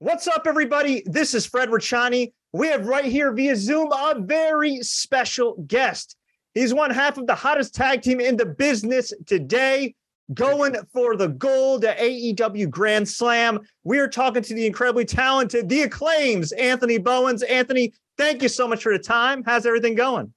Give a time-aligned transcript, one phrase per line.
[0.00, 1.02] What's up, everybody?
[1.06, 2.32] This is Fred Ricciani.
[2.52, 6.16] We have right here via Zoom a very special guest.
[6.54, 9.96] He's one half of the hottest tag team in the business today,
[10.34, 13.58] going for the gold at AEW Grand Slam.
[13.82, 17.42] We are talking to the incredibly talented, the acclaims, Anthony Bowens.
[17.42, 19.42] Anthony, thank you so much for the time.
[19.44, 20.32] How's everything going?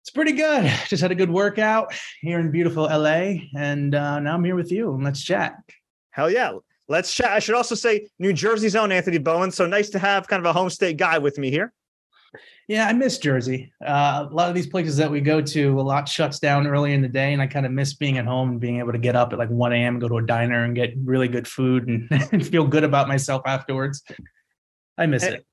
[0.00, 0.64] It's pretty good.
[0.88, 4.72] Just had a good workout here in beautiful LA, and uh, now I'm here with
[4.72, 5.54] you, and let's chat.
[6.10, 6.54] Hell yeah.
[6.88, 7.30] Let's chat.
[7.30, 9.50] I should also say New Jersey's own Anthony Bowen.
[9.50, 11.72] So nice to have kind of a home state guy with me here.
[12.68, 13.72] Yeah, I miss Jersey.
[13.84, 16.94] Uh, a lot of these places that we go to, a lot shuts down early
[16.94, 18.98] in the day, and I kind of miss being at home and being able to
[18.98, 20.00] get up at like 1 a.m.
[20.00, 23.42] go to a diner and get really good food and, and feel good about myself
[23.46, 24.02] afterwards.
[24.98, 25.46] I miss it.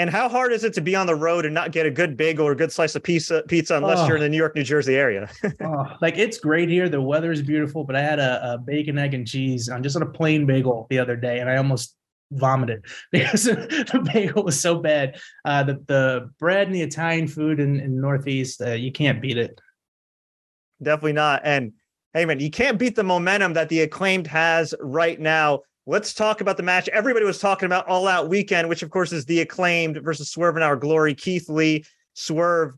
[0.00, 2.16] And how hard is it to be on the road and not get a good
[2.16, 4.06] bagel or a good slice of pizza, pizza unless oh.
[4.06, 5.28] you're in the New York, New Jersey area?
[5.62, 6.88] oh, like it's great here.
[6.88, 9.96] The weather is beautiful, but I had a, a bacon, egg, and cheese on just
[9.96, 11.96] on a plain bagel the other day, and I almost
[12.30, 12.82] vomited
[13.12, 15.20] because the bagel was so bad.
[15.44, 19.36] Uh, the the bread and the Italian food in, in Northeast, uh, you can't beat
[19.36, 19.60] it.
[20.82, 21.42] Definitely not.
[21.44, 21.74] And
[22.14, 25.60] hey, man, you can't beat the momentum that the acclaimed has right now.
[25.90, 29.10] Let's talk about the match everybody was talking about all out weekend, which of course
[29.10, 31.16] is the acclaimed versus Swerve and our glory.
[31.16, 32.74] Keith Lee, Swerve.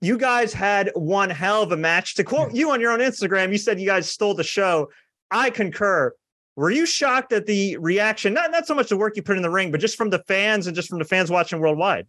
[0.00, 2.14] You guys had one hell of a match.
[2.14, 4.88] To quote you on your own Instagram, you said you guys stole the show.
[5.32, 6.14] I concur.
[6.54, 8.32] Were you shocked at the reaction?
[8.32, 10.22] Not not so much the work you put in the ring, but just from the
[10.28, 12.06] fans and just from the fans watching worldwide.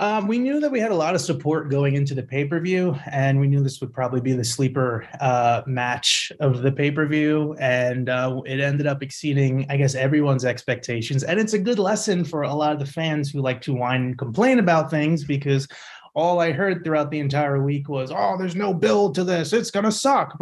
[0.00, 2.60] Um, we knew that we had a lot of support going into the pay per
[2.60, 6.92] view, and we knew this would probably be the sleeper uh, match of the pay
[6.92, 7.56] per view.
[7.58, 11.24] And uh, it ended up exceeding, I guess, everyone's expectations.
[11.24, 14.02] And it's a good lesson for a lot of the fans who like to whine
[14.02, 15.66] and complain about things because
[16.14, 19.52] all I heard throughout the entire week was, oh, there's no build to this.
[19.52, 20.38] It's going to suck.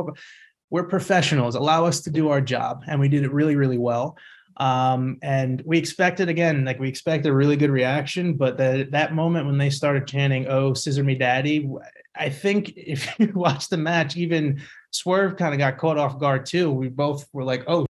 [0.68, 1.54] We're professionals.
[1.54, 2.84] Allow us to do our job.
[2.88, 4.18] And we did it really, really well.
[4.58, 9.14] Um, and we expected again, like we expect a really good reaction, but the, that
[9.14, 11.68] moment when they started chanting, "Oh, scissor me, daddy,"
[12.14, 14.60] I think if you watch the match, even
[14.90, 16.70] Swerve kind of got caught off guard too.
[16.70, 17.85] We both were like, "Oh,"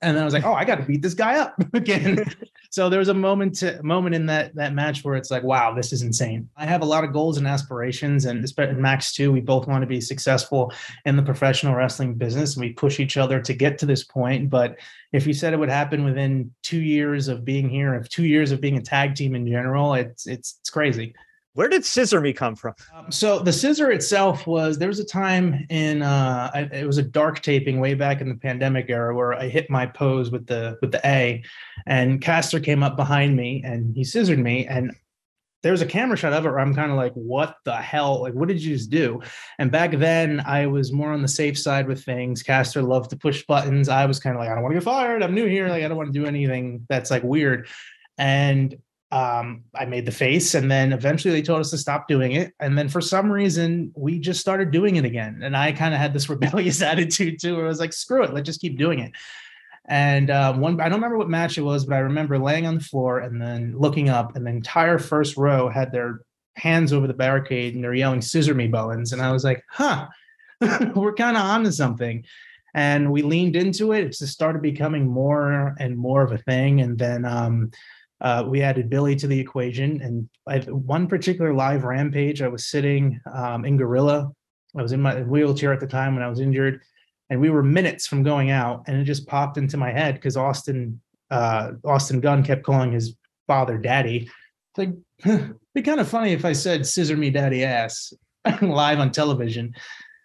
[0.00, 2.24] and then I was like, "Oh, I got to beat this guy up again."
[2.70, 5.74] so there was a moment to, moment in that that match where it's like, "Wow,
[5.74, 9.32] this is insane." I have a lot of goals and aspirations, and Max too.
[9.32, 10.72] We both want to be successful
[11.04, 14.50] in the professional wrestling business, and we push each other to get to this point.
[14.50, 14.78] But
[15.12, 18.52] if you said it would happen within two years of being here, of two years
[18.52, 21.14] of being a tag team in general, it's it's it's crazy.
[21.58, 22.74] Where did Scissor Me come from?
[22.94, 27.02] Um, so the scissor itself was there was a time in uh, it was a
[27.02, 30.78] dark taping way back in the pandemic era where I hit my pose with the
[30.80, 31.42] with the A,
[31.84, 34.94] and Caster came up behind me and he scissored me and
[35.64, 38.22] there's a camera shot of it where I'm kind of like, what the hell?
[38.22, 39.20] Like, what did you just do?
[39.58, 42.44] And back then, I was more on the safe side with things.
[42.44, 43.88] Caster loved to push buttons.
[43.88, 45.24] I was kind of like, I don't want to get fired.
[45.24, 45.66] I'm new here.
[45.66, 47.66] Like, I don't want to do anything that's like weird.
[48.16, 48.76] And
[49.10, 52.52] um, I made the face, and then eventually they told us to stop doing it.
[52.60, 55.40] And then for some reason, we just started doing it again.
[55.42, 58.34] And I kind of had this rebellious attitude too, where I was like, screw it,
[58.34, 59.12] let's just keep doing it.
[59.86, 62.74] And uh, one, I don't remember what match it was, but I remember laying on
[62.74, 66.20] the floor and then looking up, and the entire first row had their
[66.58, 69.12] hands over the barricade and they're yelling, Scissor me, Bowens.
[69.12, 70.08] And I was like, huh,
[70.94, 72.24] we're kind of onto something.
[72.74, 74.04] And we leaned into it.
[74.04, 76.80] It just started becoming more and more of a thing.
[76.80, 77.70] And then um,
[78.20, 80.00] uh, we added Billy to the equation.
[80.02, 84.30] And I, one particular live rampage, I was sitting um, in Gorilla.
[84.76, 86.80] I was in my wheelchair at the time when I was injured
[87.30, 90.36] and we were minutes from going out, and it just popped into my head because
[90.36, 93.14] Austin uh, Austin Gunn kept calling his
[93.46, 94.30] father daddy.
[94.70, 94.90] It's like
[95.24, 98.12] it'd be kind of funny if I said "scissor me, daddy ass"
[98.62, 99.74] live on television.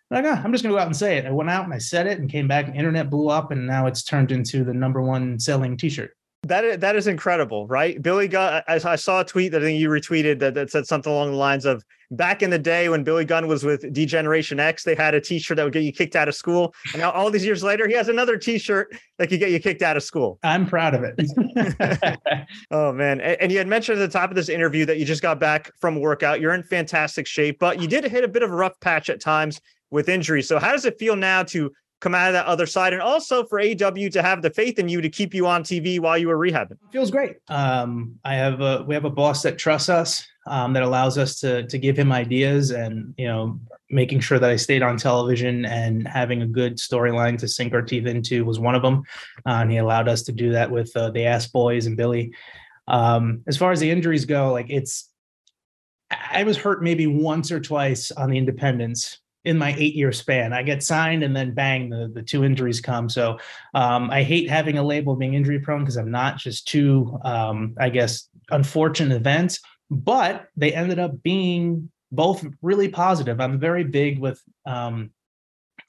[0.09, 1.25] Like, oh, I'm just gonna go out and say it.
[1.25, 2.67] I went out and I said it, and came back.
[2.67, 6.15] And internet blew up, and now it's turned into the number one selling T-shirt.
[6.43, 8.01] That is, that is incredible, right?
[8.01, 8.61] Billy Gunn.
[8.67, 11.31] I, I saw a tweet that I think you retweeted that, that said something along
[11.31, 14.93] the lines of back in the day when Billy Gunn was with D-Generation X, they
[14.93, 16.73] had a T-shirt that would get you kicked out of school.
[16.91, 19.81] And now all these years later, he has another T-shirt that could get you kicked
[19.81, 20.37] out of school.
[20.43, 22.19] I'm proud of it.
[22.71, 23.21] oh man!
[23.21, 25.39] And, and you had mentioned at the top of this interview that you just got
[25.39, 26.41] back from workout.
[26.41, 29.21] You're in fantastic shape, but you did hit a bit of a rough patch at
[29.21, 29.61] times
[29.91, 30.47] with injuries.
[30.47, 31.71] So how does it feel now to
[32.03, 34.89] come out of that other side and also for AEW to have the faith in
[34.89, 36.77] you to keep you on TV while you were rehabbing?
[36.91, 37.37] Feels great.
[37.47, 41.39] Um, I have a, we have a boss that trusts us um, that allows us
[41.39, 43.59] to to give him ideas and you know
[43.89, 47.81] making sure that I stayed on television and having a good storyline to sink our
[47.81, 49.03] teeth into was one of them.
[49.45, 52.33] Uh, and he allowed us to do that with uh, the Ass Boys and Billy.
[52.87, 55.09] Um, as far as the injuries go, like it's
[56.11, 60.53] I was hurt maybe once or twice on the independents in my eight year span.
[60.53, 63.09] I get signed and then bang, the, the two injuries come.
[63.09, 63.39] So
[63.73, 67.75] um, I hate having a label being injury prone because I'm not just two, um,
[67.79, 69.59] I guess, unfortunate events,
[69.89, 73.41] but they ended up being both really positive.
[73.41, 75.11] I'm very big with um,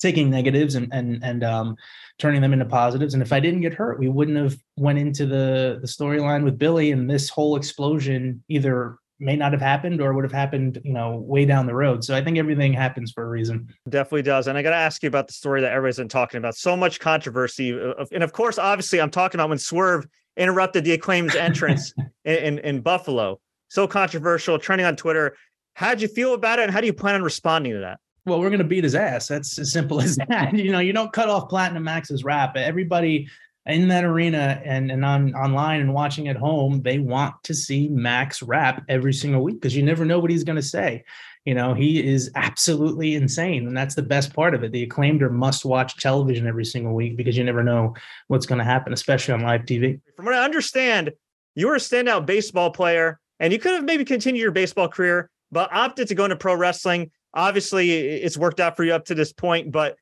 [0.00, 1.76] taking negatives and and and um,
[2.18, 3.14] turning them into positives.
[3.14, 6.58] And if I didn't get hurt, we wouldn't have went into the the storyline with
[6.58, 10.92] Billy and this whole explosion either may not have happened or would have happened, you
[10.92, 12.04] know, way down the road.
[12.04, 13.68] So I think everything happens for a reason.
[13.88, 14.48] Definitely does.
[14.48, 16.56] And I got to ask you about the story that everybody's been talking about.
[16.56, 17.78] So much controversy.
[17.78, 20.06] Uh, and of course, obviously, I'm talking about when Swerve
[20.36, 21.92] interrupted the acclaimed entrance
[22.24, 23.40] in, in, in, Buffalo.
[23.68, 25.36] So controversial, trending on Twitter.
[25.74, 26.64] How'd you feel about it?
[26.64, 27.98] And how do you plan on responding to that?
[28.26, 29.28] Well, we're going to beat his ass.
[29.28, 30.54] That's as simple as that.
[30.54, 32.56] You know, you don't cut off Platinum Max's rap.
[32.56, 33.28] Everybody
[33.66, 37.88] in that arena and, and on online and watching at home, they want to see
[37.88, 41.04] Max rap every single week because you never know what he's going to say.
[41.44, 43.66] You know, he is absolutely insane.
[43.66, 44.72] And that's the best part of it.
[44.72, 47.94] The acclaimed or must watch television every single week because you never know
[48.28, 50.00] what's going to happen, especially on live TV.
[50.16, 51.12] From what I understand,
[51.54, 55.30] you were a standout baseball player and you could have maybe continued your baseball career,
[55.52, 57.10] but opted to go into pro wrestling.
[57.34, 59.96] Obviously, it's worked out for you up to this point, but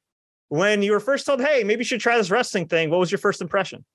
[0.52, 3.10] when you were first told, "Hey, maybe you should try this wrestling thing," what was
[3.10, 3.86] your first impression?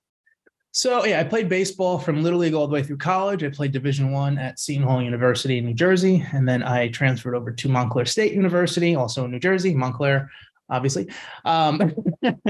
[0.72, 3.44] So yeah, I played baseball from little league all the way through college.
[3.44, 7.36] I played Division One at Seton Hall University in New Jersey, and then I transferred
[7.36, 10.32] over to Montclair State University, also in New Jersey, Montclair,
[10.68, 11.10] obviously.
[11.46, 11.94] Um,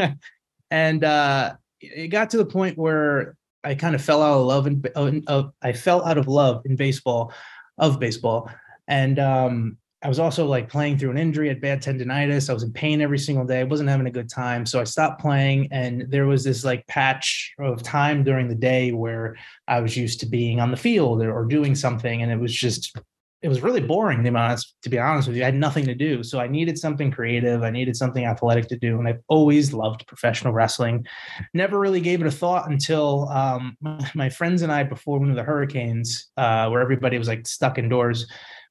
[0.72, 4.68] and uh, it got to the point where I kind of fell out of love
[4.68, 7.34] and uh, I fell out of love in baseball,
[7.78, 8.50] of baseball,
[8.88, 9.78] and um,
[10.08, 12.50] I was also like playing through an injury at bad tendonitis.
[12.50, 13.60] I was in pain every single day.
[13.60, 14.66] I wasn't having a good time.
[14.66, 15.68] So I stopped playing.
[15.70, 19.36] And there was this like patch of time during the day where
[19.68, 22.22] I was used to being on the field or, or doing something.
[22.22, 22.98] And it was just,
[23.42, 25.44] it was really boring to be honest, to be honest with you.
[25.44, 26.24] I had nothing to do.
[26.24, 27.64] So I needed something creative.
[27.64, 29.00] I needed something athletic to do.
[29.00, 31.06] And I've always loved professional wrestling.
[31.54, 33.76] Never really gave it a thought until um,
[34.16, 37.78] my friends and I, before one of the hurricanes, uh, where everybody was like stuck
[37.78, 38.26] indoors,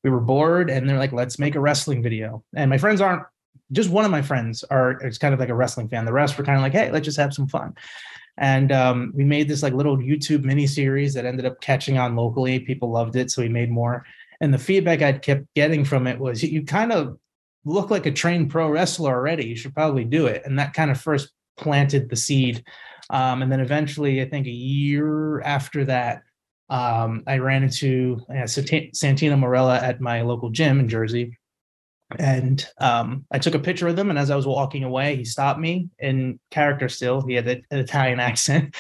[0.06, 2.44] we were bored and they're like, let's make a wrestling video.
[2.54, 3.24] And my friends aren't
[3.72, 6.04] just one of my friends are it's kind of like a wrestling fan.
[6.04, 7.74] The rest were kind of like, hey, let's just have some fun.
[8.38, 12.14] And um, we made this like little YouTube mini series that ended up catching on
[12.14, 12.60] locally.
[12.60, 14.06] People loved it, so we made more.
[14.40, 17.18] And the feedback I'd kept getting from it was, you kind of
[17.64, 19.46] look like a trained pro wrestler already.
[19.46, 20.42] You should probably do it.
[20.44, 22.62] And that kind of first planted the seed.
[23.10, 26.22] Um, and then eventually, I think a year after that,
[26.68, 31.38] um, I ran into uh, Santino Marella at my local gym in Jersey.
[32.18, 34.10] And um, I took a picture of him.
[34.10, 37.20] And as I was walking away, he stopped me in character still.
[37.20, 38.76] He had an Italian accent.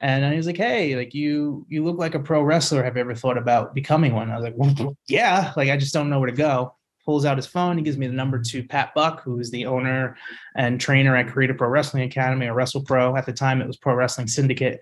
[0.00, 2.82] And he was like, Hey, like you, you look like a pro wrestler.
[2.82, 4.30] Have you ever thought about becoming one?
[4.30, 6.74] I was like, well, yeah, like I just don't know where to go.
[7.04, 7.76] Pulls out his phone.
[7.76, 10.16] He gives me the number to Pat Buck, who is the owner
[10.56, 13.14] and trainer at Create A Pro Wrestling Academy or Wrestle Pro.
[13.14, 14.80] At the time, it was Pro Wrestling Syndicate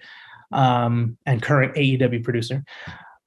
[0.53, 2.65] um, and current AEW producer.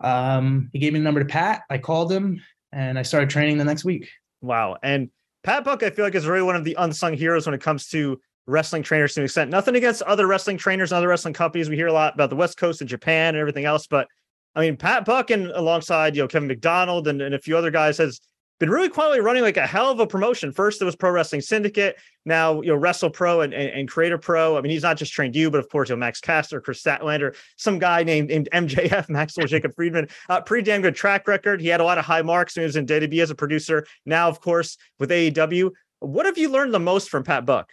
[0.01, 1.63] Um, he gave me the number to Pat.
[1.69, 2.41] I called him
[2.71, 4.09] and I started training the next week.
[4.41, 4.77] Wow.
[4.83, 5.09] And
[5.43, 7.87] Pat Buck, I feel like is really one of the unsung heroes when it comes
[7.89, 9.49] to wrestling trainers to an extent.
[9.49, 11.69] Nothing against other wrestling trainers and other wrestling companies.
[11.69, 14.07] We hear a lot about the West Coast and Japan and everything else, but
[14.55, 17.71] I mean, Pat Buck and alongside, you know, Kevin McDonald and, and a few other
[17.71, 18.21] guys has
[18.59, 20.51] been really quietly running like a hell of a promotion.
[20.51, 21.97] First, it was Pro Wrestling Syndicate.
[22.25, 24.57] Now, you know, Wrestle Pro and, and, and Create A Pro.
[24.57, 26.81] I mean, he's not just trained you, but of course, you know, Max Caster, Kris
[26.81, 30.07] Statlander, some guy named, named MJF, Maxwell Jacob Friedman.
[30.29, 31.59] Uh, pretty damn good track record.
[31.59, 33.85] He had a lot of high marks when he was in WWE as a producer.
[34.05, 35.71] Now, of course, with AEW.
[35.99, 37.71] What have you learned the most from Pat Buck?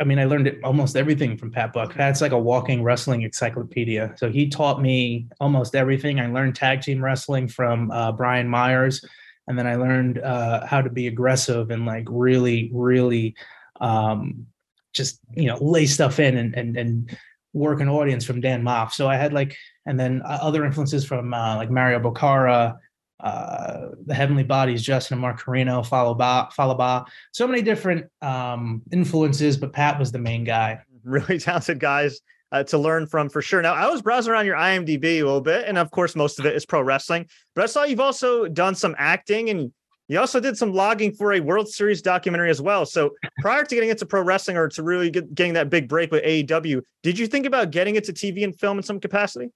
[0.00, 1.94] I mean, I learned almost everything from Pat Buck.
[1.94, 4.12] Pat's like a walking wrestling encyclopedia.
[4.16, 6.18] So he taught me almost everything.
[6.18, 9.04] I learned tag team wrestling from uh, Brian Myers
[9.46, 13.34] and then I learned uh, how to be aggressive and like really, really
[13.80, 14.46] um,
[14.92, 17.18] just you know lay stuff in and and and
[17.52, 18.92] work an audience from Dan Maff.
[18.92, 22.76] So I had like, and then uh, other influences from uh, like Mario Bokara,
[23.20, 28.82] uh, the Heavenly Bodies, Justin and Mark Carino, Fallah Bahh, Falaba, so many different um,
[28.92, 30.80] influences, but Pat was the main guy.
[31.06, 32.22] Really talented guys
[32.54, 33.60] uh, to learn from for sure.
[33.60, 36.46] Now, I was browsing around your IMDb a little bit, and of course, most of
[36.46, 37.26] it is pro wrestling.
[37.56, 39.72] But I saw you've also done some acting, and
[40.06, 42.86] you also did some logging for a World Series documentary as well.
[42.86, 46.12] So, prior to getting into pro wrestling or to really get, getting that big break
[46.12, 49.50] with AEW, did you think about getting into TV and film in some capacity?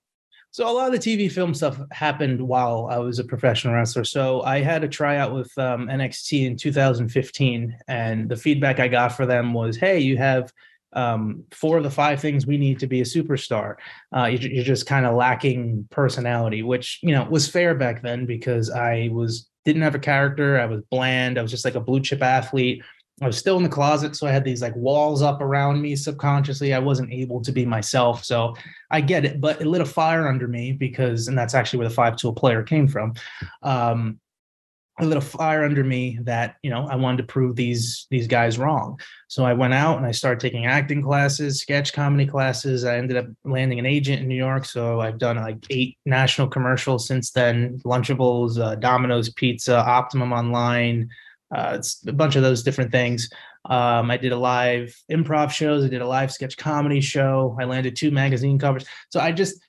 [0.51, 4.03] So a lot of the TV film stuff happened while I was a professional wrestler.
[4.03, 9.13] So I had a tryout with um, NXT in 2015, and the feedback I got
[9.13, 10.51] for them was, "Hey, you have
[10.93, 13.77] um, four of the five things we need to be a superstar.
[14.15, 18.71] Uh, you're, just kind of lacking personality, which you know was fair back then because
[18.71, 20.59] I was didn't have a character.
[20.59, 21.39] I was bland.
[21.39, 22.83] I was just like a blue chip athlete.
[23.21, 25.97] I was still in the closet, so I had these like walls up around me
[25.97, 26.73] subconsciously.
[26.73, 28.25] I wasn't able to be myself.
[28.25, 28.55] So
[28.91, 31.89] I get it, but it lit a fire under me because, and that's actually where
[31.89, 33.15] the five tool player came from.
[33.63, 34.21] Um,
[35.01, 38.59] a little fire under me that you know I wanted to prove these these guys
[38.59, 38.99] wrong.
[39.29, 42.85] So I went out and I started taking acting classes, sketch comedy classes.
[42.85, 44.65] I ended up landing an agent in New York.
[44.65, 51.09] So I've done like eight national commercials since then: Lunchables, uh, Domino's Pizza, Optimum Online.
[51.55, 53.31] Uh, it's a bunch of those different things.
[53.65, 55.85] Um, I did a live improv shows.
[55.85, 57.57] I did a live sketch comedy show.
[57.61, 58.85] I landed two magazine covers.
[59.11, 59.61] So I just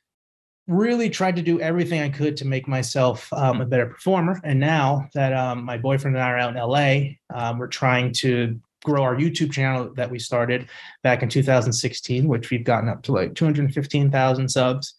[0.70, 4.40] really tried to do everything I could to make myself um, a better performer.
[4.44, 8.14] And now that um, my boyfriend and I are out in LA, um, we're trying
[8.14, 10.70] to grow our YouTube channel that we started
[11.04, 14.94] back in 2016, which we've gotten up to like 215,000 subs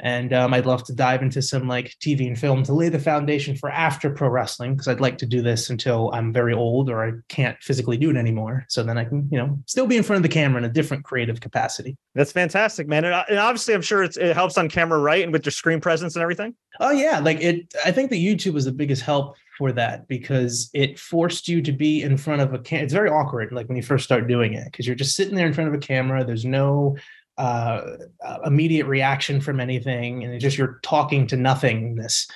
[0.00, 2.98] and um, I'd love to dive into some like TV and film to lay the
[2.98, 6.90] foundation for after pro wrestling because I'd like to do this until I'm very old
[6.90, 8.66] or I can't physically do it anymore.
[8.68, 10.72] So then I can, you know, still be in front of the camera in a
[10.72, 11.96] different creative capacity.
[12.14, 13.06] That's fantastic, man.
[13.06, 15.22] And, uh, and obviously, I'm sure it helps on camera, right?
[15.22, 16.54] And with your screen presence and everything.
[16.78, 17.72] Oh yeah, like it.
[17.84, 21.72] I think the YouTube was the biggest help for that because it forced you to
[21.72, 22.84] be in front of a camera.
[22.84, 25.46] It's very awkward, like when you first start doing it, because you're just sitting there
[25.46, 26.24] in front of a camera.
[26.24, 26.96] There's no
[27.38, 27.96] uh,
[28.44, 32.28] immediate reaction from anything, and just you're talking to nothingness.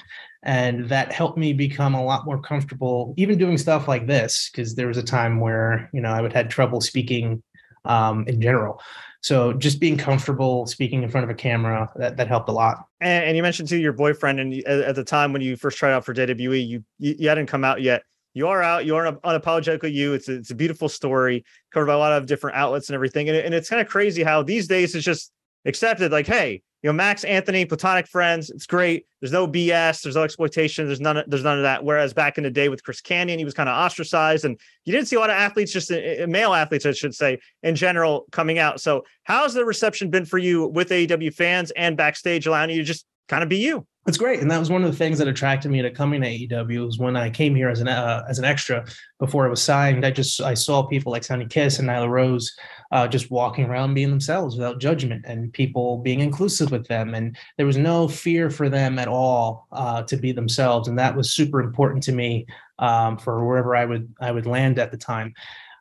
[0.42, 4.75] And that helped me become a lot more comfortable, even doing stuff like this, because
[4.75, 7.42] there was a time where you know I would had trouble speaking
[7.85, 8.80] um, in general.
[9.23, 12.87] So just being comfortable speaking in front of a camera that, that helped a lot.
[13.02, 15.92] And, and you mentioned to your boyfriend, and at the time when you first tried
[15.92, 18.02] out for WWE, you, you hadn't come out yet
[18.34, 18.87] you are out.
[18.87, 20.14] You are unapologetically you.
[20.14, 23.28] It's a, it's a beautiful story covered by a lot of different outlets and everything.
[23.28, 25.32] And, and it's kind of crazy how these days it's just
[25.64, 26.12] accepted.
[26.12, 28.49] Like, hey, you know, Max Anthony, platonic friends.
[28.49, 29.04] It's great.
[29.20, 30.02] There's no BS.
[30.02, 30.87] There's no exploitation.
[30.87, 31.22] There's none.
[31.26, 31.84] There's none of that.
[31.84, 34.92] Whereas back in the day with Chris Kanyon he was kind of ostracized, and you
[34.92, 37.75] didn't see a lot of athletes, just uh, uh, male athletes, I should say, in
[37.75, 38.80] general, coming out.
[38.80, 42.84] So, how's the reception been for you with AEW fans and backstage, allowing you to
[42.84, 43.87] just kind of be you?
[44.07, 46.26] It's great, and that was one of the things that attracted me to coming to
[46.26, 46.87] AEW.
[46.87, 48.87] Was when I came here as an uh, as an extra
[49.19, 50.07] before I was signed.
[50.07, 52.57] I just I saw people like Sonny Kiss and Nyla Rose
[52.92, 57.37] uh, just walking around being themselves without judgment, and people being inclusive with them, and
[57.59, 61.33] there was no fear for them at all uh, to be themselves, and that was
[61.33, 62.47] super important to me
[62.78, 65.35] um, for wherever I would I would land at the time.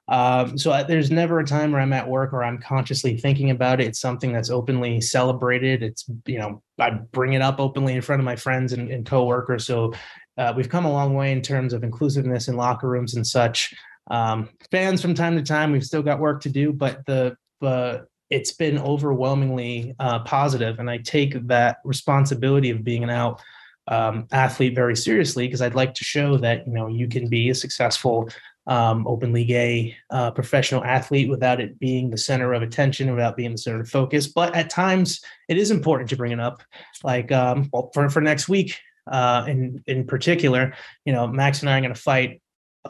[0.10, 3.52] Um, so I, there's never a time where I'm at work or I'm consciously thinking
[3.52, 3.88] about it.
[3.88, 5.84] It's something that's openly celebrated.
[5.84, 9.06] It's you know I bring it up openly in front of my friends and, and
[9.06, 9.68] coworkers.
[9.68, 9.94] So
[10.38, 13.74] uh, we've come a long way in terms of inclusiveness in locker rooms and such.
[14.10, 18.00] Um, fans from time to time, we've still got work to do, but the uh,
[18.32, 23.42] it's been overwhelmingly uh, positive, and I take that responsibility of being an out
[23.88, 27.50] um, athlete very seriously because I'd like to show that you know you can be
[27.50, 28.30] a successful
[28.70, 33.52] um, openly gay uh, professional athlete without it being the center of attention, without being
[33.52, 34.28] the center of focus.
[34.28, 36.62] But at times, it is important to bring it up.
[37.04, 38.80] Like um, well, for for next week,
[39.12, 42.42] uh, in in particular, you know, Max and I are going to fight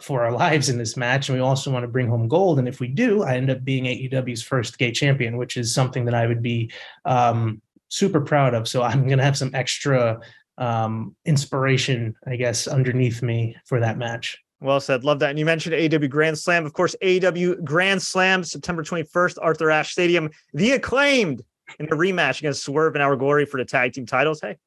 [0.02, 2.60] for our lives in this match, and we also want to bring home gold.
[2.60, 6.04] And if we do, I end up being AEW's first gay champion, which is something
[6.06, 6.72] that I would be
[7.06, 8.68] um, super proud of.
[8.68, 10.20] So I'm going to have some extra
[10.58, 14.38] um, inspiration, I guess, underneath me for that match.
[14.62, 15.04] Well said.
[15.04, 15.30] Love that.
[15.30, 16.66] And you mentioned AEW Grand Slam.
[16.66, 20.30] Of course, AEW Grand Slam, September 21st, Arthur Ashe Stadium.
[20.54, 21.44] The acclaimed
[21.80, 24.42] in a rematch against Swerve and Our Glory for the tag team titles.
[24.42, 24.58] Hey,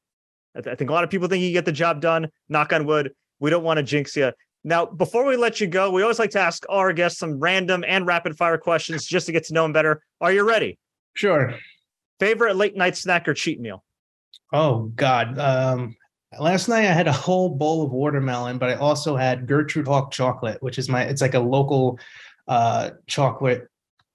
[0.56, 2.30] I, th- I think a lot of people think you get the job done.
[2.48, 3.12] Knock on wood.
[3.38, 4.32] We don't want to jinx you.
[4.64, 7.84] Now, before we let you go, we always like to ask our guests some random
[7.86, 10.02] and rapid fire questions just to get to know them better.
[10.20, 10.78] Are you ready?
[11.14, 11.54] Sure.
[12.20, 13.82] Favorite late night snack or cheat meal?
[14.52, 15.38] Oh God.
[15.38, 15.96] Um,
[16.38, 20.10] Last night I had a whole bowl of watermelon, but I also had Gertrude Hawk
[20.10, 21.98] chocolate, which is my it's like a local
[22.48, 23.68] uh chocolate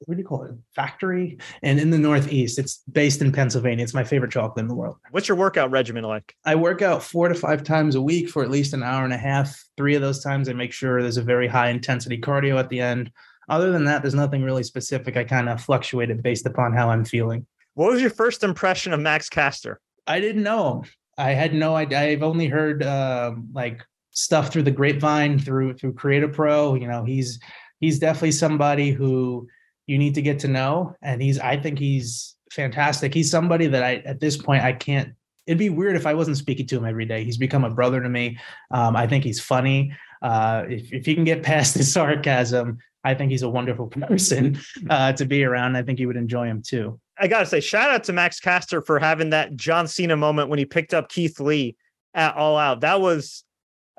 [0.06, 0.52] what do you call it?
[0.76, 1.40] Factory?
[1.64, 3.84] And in the northeast it's based in pennsylvania.
[3.84, 4.98] It's my favorite chocolate in the world.
[5.10, 6.36] What's your workout regimen like?
[6.46, 9.14] I work out four to five times a week for at least an hour and
[9.14, 9.60] a half.
[9.76, 12.80] Three of those times i make sure there's a very high intensity cardio at the
[12.80, 13.12] end.
[13.50, 15.18] Other than that there's nothing really specific.
[15.18, 17.48] I kind of fluctuate it based upon how i'm feeling.
[17.74, 19.80] What was your first impression of max caster?
[20.06, 22.00] I didn't know him I had no idea.
[22.00, 23.82] I've only heard um, like
[24.12, 26.76] stuff through the grapevine through through Create A Pro.
[26.76, 27.40] You know, he's
[27.80, 29.48] he's definitely somebody who
[29.88, 33.14] you need to get to know, and he's I think he's fantastic.
[33.14, 35.14] He's somebody that I at this point I can't.
[35.46, 37.24] It'd be weird if I wasn't speaking to him every day.
[37.24, 38.38] He's become a brother to me.
[38.72, 39.94] Um, I think he's funny.
[40.22, 42.78] Uh, if if you can get past his sarcasm,
[43.08, 44.60] I think he's a wonderful person
[44.90, 45.78] uh, to be around.
[45.78, 47.00] I think you would enjoy him too.
[47.18, 50.60] I gotta say, shout out to Max Caster for having that John Cena moment when
[50.60, 51.76] he picked up Keith Lee
[52.14, 52.82] at All Out.
[52.82, 53.44] That was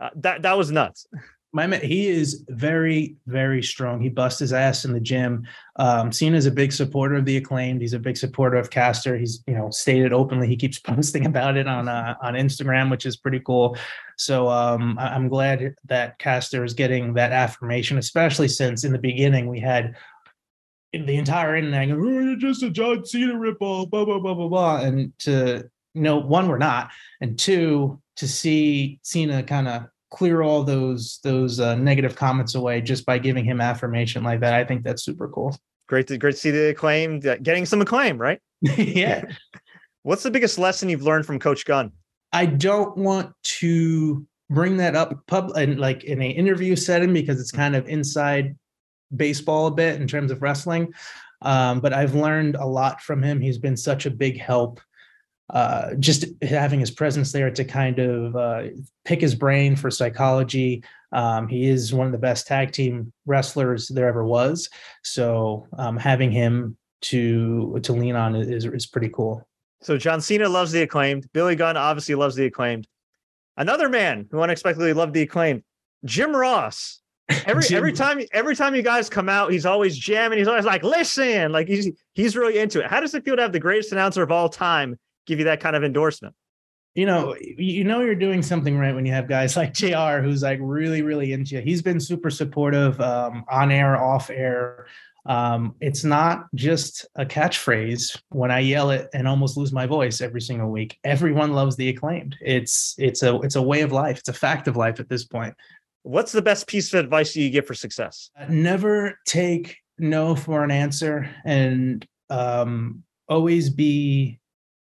[0.01, 1.07] uh, that that was nuts.
[1.53, 4.03] My man, he is very, very strong.
[4.03, 5.47] He busts his ass in the gym.
[5.77, 7.81] Um, Cena's a big supporter of the acclaimed.
[7.81, 9.17] He's a big supporter of Caster.
[9.17, 10.47] He's, you know, stated openly.
[10.47, 13.77] He keeps posting about it on uh, on Instagram, which is pretty cool.
[14.17, 18.99] So um, I- I'm glad that Caster is getting that affirmation, especially since in the
[18.99, 19.97] beginning we had
[20.93, 24.81] the entire internet oh, you're just a John Cena ripoff, blah blah blah blah blah,
[24.81, 26.91] and to you know, one, we're not,
[27.21, 32.81] and two, to see Cena kind of clear all those those uh, negative comments away
[32.81, 34.55] just by giving him affirmation like that.
[34.55, 35.57] I think that's super cool.
[35.89, 38.41] Great to great to see the acclaim getting some acclaim, right?
[38.61, 39.25] yeah.
[40.03, 41.93] What's the biggest lesson you've learned from Coach Gunn?
[42.33, 47.41] I don't want to bring that up pub and like in an interview setting because
[47.41, 48.57] it's kind of inside
[49.15, 50.93] baseball a bit in terms of wrestling.
[51.43, 53.41] Um, but I've learned a lot from him.
[53.41, 54.81] He's been such a big help
[55.51, 58.63] uh, just having his presence there to kind of uh,
[59.05, 60.83] pick his brain for psychology.
[61.13, 64.69] Um, he is one of the best tag team wrestlers there ever was.
[65.03, 69.47] So um, having him to to lean on is is pretty cool.
[69.81, 71.29] So John Cena loves the acclaimed.
[71.33, 72.87] Billy Gunn obviously loves the acclaimed.
[73.57, 75.63] Another man who unexpectedly loved the acclaimed,
[76.05, 77.01] Jim Ross.
[77.47, 77.79] Every Jim.
[77.79, 80.39] every time every time you guys come out, he's always jamming.
[80.39, 82.87] He's always like, listen, like he's he's really into it.
[82.87, 85.61] How does it feel to have the greatest announcer of all time give you that
[85.61, 86.35] kind of endorsement.
[86.95, 90.43] You know, you know you're doing something right when you have guys like JR who's
[90.43, 91.61] like really, really into you.
[91.61, 94.87] He's been super supportive um, on air, off air.
[95.27, 100.23] Um, it's not just a catchphrase when I yell it and almost lose my voice
[100.23, 100.99] every single week.
[101.05, 102.37] Everyone loves the acclaimed.
[102.41, 104.19] It's it's a it's a way of life.
[104.19, 105.55] It's a fact of life at this point.
[106.03, 108.31] What's the best piece of advice you give for success?
[108.41, 114.39] Uh, never take no for an answer and um, always be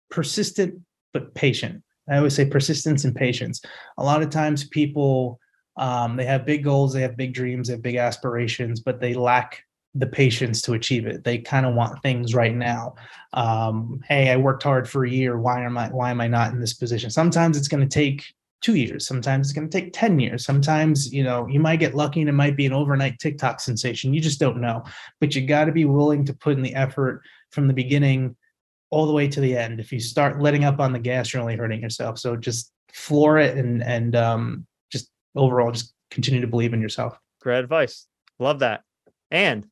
[0.10, 0.82] persistent
[1.14, 1.84] but patient.
[2.10, 3.62] I always say persistence and patience.
[3.98, 5.40] A lot of times people
[5.78, 9.14] um, they have big goals, they have big dreams, they have big aspirations, but they
[9.14, 11.24] lack the patience to achieve it.
[11.24, 12.96] They kind of want things right now.
[13.34, 15.38] Um, hey, I worked hard for a year.
[15.38, 17.10] Why am I why am I not in this position?
[17.10, 18.26] Sometimes it's going to take
[18.62, 19.06] two years.
[19.06, 20.44] Sometimes it's going to take 10 years.
[20.44, 24.14] Sometimes, you know, you might get lucky and it might be an overnight TikTok sensation.
[24.14, 24.84] You just don't know.
[25.20, 28.36] But you got to be willing to put in the effort from the beginning
[28.90, 29.80] all the way to the end.
[29.80, 32.20] If you start letting up on the gas, you're only hurting yourself.
[32.20, 37.18] So just floor it and and um, just overall just continue to believe in yourself.
[37.42, 38.08] Great advice.
[38.40, 38.84] Love that.
[39.32, 39.68] And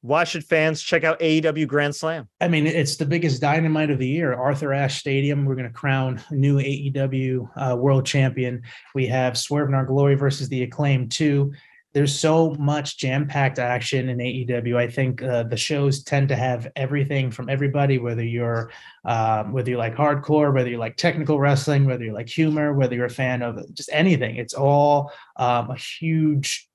[0.00, 2.28] why should fans check out AEW Grand Slam?
[2.40, 4.32] I mean, it's the biggest dynamite of the year.
[4.32, 5.44] Arthur Ashe Stadium.
[5.44, 8.62] We're going to crown a new AEW uh, world champion.
[8.94, 11.52] We have Swerve in Our Glory versus the Acclaim 2
[11.94, 14.76] there's so much jam-packed action in AEW.
[14.76, 18.70] I think uh, the shows tend to have everything from everybody, whether you're
[19.04, 22.94] um, whether you like hardcore, whether you like technical wrestling, whether you like humor, whether
[22.94, 24.36] you're a fan of just anything.
[24.36, 26.68] It's all um, a huge,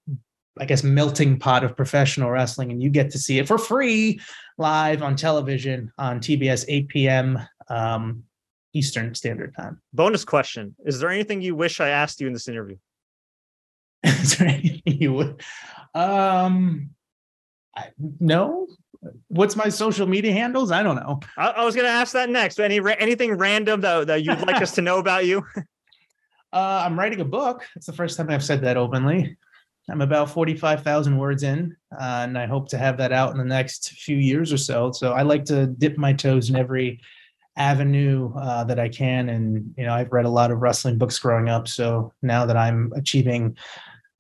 [0.60, 4.20] I guess, melting pot of professional wrestling, and you get to see it for free
[4.58, 7.40] live on television on TBS 8 p.m.
[7.70, 8.24] Um,
[8.74, 9.80] Eastern Standard Time.
[9.94, 12.78] Bonus question: Is there anything you wish I asked you in this interview?
[14.22, 15.42] Is there anything you would?
[15.94, 16.90] Um,
[17.76, 17.90] I,
[18.20, 18.68] no.
[19.28, 20.72] What's my social media handles?
[20.72, 21.20] I don't know.
[21.38, 22.60] I, I was going to ask that next.
[22.60, 25.46] Any anything random that, that you'd like us to know about you?
[26.54, 27.66] Uh, I'm writing a book.
[27.76, 29.36] It's the first time I've said that openly.
[29.90, 33.44] I'm about 45,000 words in, uh, and I hope to have that out in the
[33.44, 34.92] next few years or so.
[34.92, 37.02] So I like to dip my toes in every
[37.58, 39.30] avenue uh, that I can.
[39.30, 41.68] And, you know, I've read a lot of wrestling books growing up.
[41.68, 43.58] So now that I'm achieving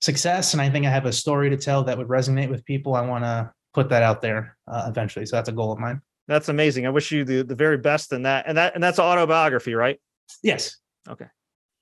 [0.03, 2.93] success and I think I have a story to tell that would resonate with people.
[2.93, 5.25] I want to put that out there uh, eventually.
[5.25, 6.01] So that's a goal of mine.
[6.27, 6.85] That's amazing.
[6.85, 8.43] I wish you the, the very best in that.
[8.45, 9.99] And that and that's autobiography, right?
[10.43, 10.75] Yes.
[11.09, 11.27] Okay.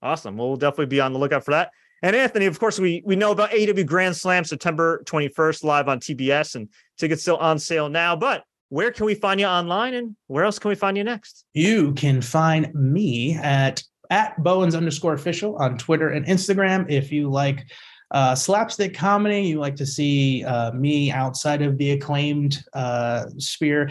[0.03, 0.37] Awesome.
[0.37, 1.71] Well, we'll definitely be on the lookout for that.
[2.03, 5.99] And Anthony, of course, we we know about AEW Grand Slam September 21st live on
[5.99, 8.15] TBS and tickets still on sale now.
[8.15, 11.43] But where can we find you online and where else can we find you next?
[11.53, 13.81] You can find me at
[14.11, 16.85] at Bowens underscore official on Twitter and Instagram.
[16.87, 17.65] If you like
[18.11, 23.89] uh, slapstick comedy, you like to see uh, me outside of the acclaimed uh, sphere,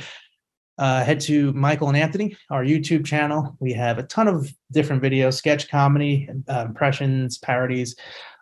[0.78, 3.56] uh, head to Michael and Anthony, our YouTube channel.
[3.60, 7.96] We have a ton of different videos, sketch comedy, uh, impressions, parodies.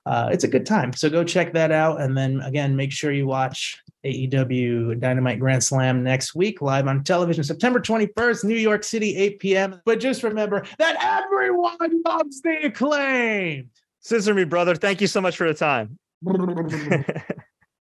[0.07, 0.93] Uh, it's a good time.
[0.93, 2.01] So go check that out.
[2.01, 7.05] And then again, make sure you watch AEW Dynamite Grand Slam next week, live on
[7.05, 9.83] television, September 21st, New York City, 8 p.m.
[9.85, 13.69] But just remember that everyone loves the acclaimed.
[14.09, 14.75] Scissor me, brother.
[14.75, 15.99] Thank you so much for the time.